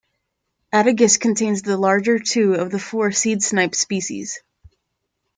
[0.73, 4.39] Attagis contains the larger two of the four seedsnipe species.